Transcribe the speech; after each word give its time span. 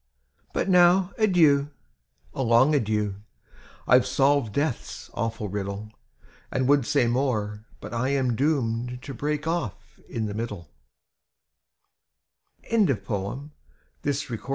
"But 0.51 0.67
now, 0.67 1.11
adieu— 1.19 1.69
a 2.33 2.41
long 2.41 2.73
adieu 2.73 3.17
I 3.87 3.97
IVe 3.97 4.07
solved 4.07 4.51
death's 4.51 5.11
awful 5.13 5.47
riddle, 5.47 5.91
A)nd 6.51 6.65
would 6.67 6.87
say 6.87 7.05
more, 7.05 7.65
but 7.79 7.93
I 7.93 8.09
am 8.09 8.35
doomed 8.35 9.03
To 9.03 9.13
break 9.13 9.45
off 9.45 9.99
in 10.09 10.25
the 10.25 10.33
middle 10.33 10.71
I" 12.63 12.83
Thomas 12.97 14.23
Hood. 14.23 14.41